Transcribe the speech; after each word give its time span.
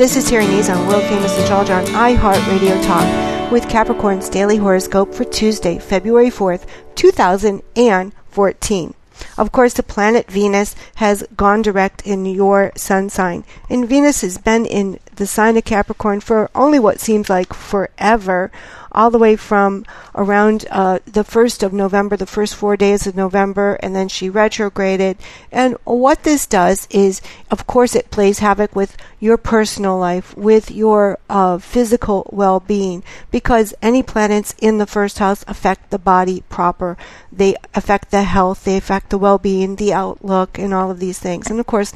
This 0.00 0.16
is 0.16 0.24
Terry 0.30 0.46
Nazon, 0.46 0.88
world 0.88 1.02
famous 1.02 1.36
astrologer 1.36 1.74
on 1.74 1.84
iHeartRadio 1.84 2.82
Talk, 2.86 3.52
with 3.52 3.68
Capricorn's 3.68 4.30
daily 4.30 4.56
horoscope 4.56 5.12
for 5.12 5.24
Tuesday, 5.24 5.78
February 5.78 6.30
4th, 6.30 6.66
2014. 6.94 8.94
Of 9.36 9.52
course, 9.52 9.74
the 9.74 9.82
planet 9.82 10.30
Venus 10.30 10.74
has 10.94 11.22
gone 11.36 11.60
direct 11.60 12.06
in 12.06 12.24
your 12.24 12.72
sun 12.76 13.10
sign. 13.10 13.44
And 13.68 13.86
Venus 13.86 14.22
has 14.22 14.38
been 14.38 14.64
in 14.64 14.98
the 15.20 15.26
sign 15.26 15.54
of 15.58 15.64
Capricorn 15.64 16.18
for 16.20 16.50
only 16.54 16.78
what 16.78 16.98
seems 16.98 17.28
like 17.28 17.52
forever 17.52 18.50
all 18.90 19.10
the 19.10 19.18
way 19.18 19.36
from 19.36 19.84
around 20.14 20.66
uh, 20.70 20.98
the 21.04 21.22
1st 21.22 21.62
of 21.62 21.72
November, 21.74 22.16
the 22.16 22.26
first 22.26 22.54
four 22.54 22.74
days 22.74 23.06
of 23.06 23.14
November, 23.14 23.74
and 23.82 23.94
then 23.94 24.08
she 24.08 24.30
retrograded. 24.30 25.18
And 25.52 25.76
what 25.84 26.22
this 26.22 26.46
does 26.46 26.88
is, 26.90 27.20
of 27.50 27.66
course, 27.66 27.94
it 27.94 28.10
plays 28.10 28.38
havoc 28.38 28.74
with 28.74 28.96
your 29.20 29.36
personal 29.36 29.98
life, 29.98 30.34
with 30.36 30.70
your 30.70 31.18
uh, 31.28 31.58
physical 31.58 32.28
well 32.32 32.58
being, 32.58 33.04
because 33.30 33.74
any 33.82 34.02
planets 34.02 34.54
in 34.58 34.78
the 34.78 34.86
first 34.86 35.18
house 35.18 35.44
affect 35.46 35.90
the 35.90 35.98
body 35.98 36.42
proper. 36.48 36.96
They 37.30 37.56
affect 37.74 38.10
the 38.10 38.22
health, 38.22 38.64
they 38.64 38.76
affect 38.78 39.10
the 39.10 39.18
well 39.18 39.38
being, 39.38 39.76
the 39.76 39.92
outlook, 39.92 40.58
and 40.58 40.74
all 40.74 40.90
of 40.90 40.98
these 40.98 41.18
things. 41.18 41.48
And 41.50 41.60
of 41.60 41.66
course, 41.66 41.92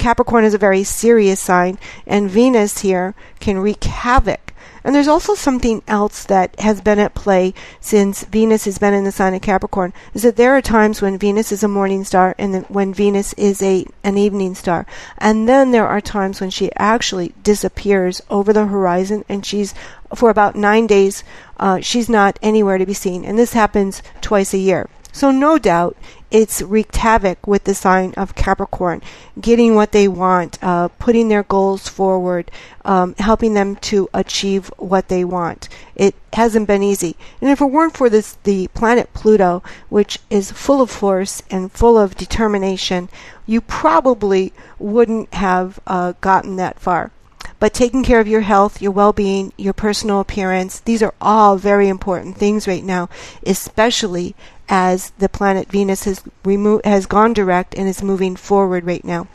Capricorn 0.00 0.44
is 0.44 0.54
a 0.54 0.58
very 0.58 0.82
serious 0.82 1.38
sign, 1.38 1.78
and 2.06 2.30
Venus 2.30 2.80
here 2.80 3.14
can 3.38 3.58
wreak 3.58 3.84
havoc 3.84 4.50
and 4.82 4.94
there's 4.94 5.08
also 5.08 5.34
something 5.34 5.82
else 5.86 6.24
that 6.24 6.58
has 6.60 6.80
been 6.80 6.98
at 6.98 7.14
play 7.14 7.52
since 7.80 8.24
Venus 8.24 8.64
has 8.64 8.78
been 8.78 8.94
in 8.94 9.04
the 9.04 9.12
sign 9.12 9.34
of 9.34 9.42
Capricorn 9.42 9.92
is 10.14 10.22
that 10.22 10.36
there 10.36 10.56
are 10.56 10.62
times 10.62 11.02
when 11.02 11.18
Venus 11.18 11.52
is 11.52 11.62
a 11.62 11.68
morning 11.68 12.04
star 12.04 12.34
and 12.38 12.64
when 12.66 12.94
Venus 12.94 13.32
is 13.34 13.62
a 13.62 13.86
an 14.02 14.16
evening 14.16 14.54
star. 14.54 14.86
And 15.18 15.48
then 15.48 15.70
there 15.70 15.86
are 15.86 16.00
times 16.00 16.40
when 16.40 16.50
she 16.50 16.70
actually 16.76 17.34
disappears 17.42 18.22
over 18.30 18.52
the 18.52 18.66
horizon 18.66 19.24
and 19.28 19.44
she's 19.44 19.74
for 20.14 20.30
about 20.30 20.56
9 20.56 20.86
days 20.86 21.22
uh, 21.58 21.80
she's 21.80 22.08
not 22.08 22.38
anywhere 22.42 22.78
to 22.78 22.86
be 22.86 22.94
seen. 22.94 23.24
And 23.24 23.38
this 23.38 23.52
happens 23.52 24.02
twice 24.22 24.54
a 24.54 24.58
year. 24.58 24.88
So 25.12 25.30
no 25.30 25.58
doubt 25.58 25.96
it's 26.30 26.62
wreaked 26.62 26.96
havoc 26.96 27.46
with 27.46 27.64
the 27.64 27.74
sign 27.74 28.14
of 28.16 28.36
Capricorn, 28.36 29.02
getting 29.40 29.74
what 29.74 29.92
they 29.92 30.06
want, 30.06 30.58
uh, 30.62 30.88
putting 30.98 31.28
their 31.28 31.42
goals 31.42 31.88
forward, 31.88 32.50
um, 32.84 33.16
helping 33.18 33.54
them 33.54 33.76
to 33.76 34.08
achieve 34.14 34.70
what 34.76 35.08
they 35.08 35.24
want. 35.24 35.68
It 35.96 36.14
hasn't 36.32 36.68
been 36.68 36.84
easy. 36.84 37.16
And 37.40 37.50
if 37.50 37.60
it 37.60 37.66
weren't 37.66 37.96
for 37.96 38.08
this, 38.08 38.38
the 38.44 38.68
planet 38.68 39.12
Pluto, 39.12 39.62
which 39.88 40.20
is 40.30 40.52
full 40.52 40.80
of 40.80 40.90
force 40.90 41.42
and 41.50 41.72
full 41.72 41.98
of 41.98 42.14
determination, 42.14 43.08
you 43.46 43.60
probably 43.60 44.52
wouldn't 44.78 45.34
have 45.34 45.80
uh, 45.86 46.12
gotten 46.20 46.56
that 46.56 46.78
far. 46.78 47.10
But 47.58 47.74
taking 47.74 48.04
care 48.04 48.20
of 48.20 48.28
your 48.28 48.40
health, 48.40 48.80
your 48.80 48.90
well 48.92 49.12
being, 49.12 49.52
your 49.58 49.74
personal 49.74 50.20
appearance, 50.20 50.80
these 50.80 51.02
are 51.02 51.14
all 51.20 51.56
very 51.56 51.88
important 51.88 52.38
things 52.38 52.66
right 52.66 52.84
now, 52.84 53.10
especially 53.44 54.34
as 54.70 55.10
the 55.18 55.28
planet 55.28 55.68
Venus 55.68 56.04
has 56.04 56.22
remo- 56.44 56.80
has 56.84 57.04
gone 57.04 57.34
direct 57.34 57.74
and 57.74 57.88
is 57.88 58.02
moving 58.02 58.36
forward 58.36 58.86
right 58.86 59.04
now. 59.04 59.26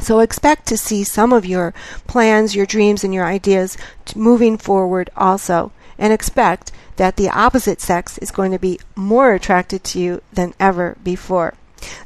So 0.00 0.20
expect 0.20 0.66
to 0.68 0.78
see 0.78 1.02
some 1.02 1.32
of 1.32 1.44
your 1.44 1.74
plans, 2.06 2.54
your 2.54 2.64
dreams, 2.64 3.02
and 3.02 3.12
your 3.12 3.26
ideas 3.26 3.76
moving 4.14 4.56
forward 4.56 5.10
also. 5.16 5.72
And 5.98 6.12
expect 6.12 6.70
that 6.94 7.16
the 7.16 7.28
opposite 7.28 7.80
sex 7.80 8.18
is 8.18 8.30
going 8.30 8.52
to 8.52 8.58
be 8.58 8.78
more 8.94 9.34
attracted 9.34 9.82
to 9.84 9.98
you 9.98 10.22
than 10.32 10.54
ever 10.60 10.96
before. 11.02 11.54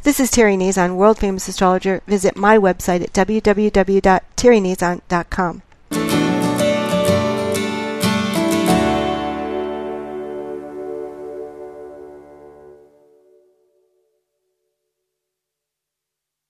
This 0.03 0.19
is 0.19 0.31
Terry 0.31 0.57
Nazon, 0.57 0.97
world 0.97 1.19
famous 1.19 1.47
astrologer. 1.49 2.01
Visit 2.07 2.37
my 2.37 2.57
website 2.57 3.03
at 3.03 3.13
www.terrynazon.com. 3.13 5.63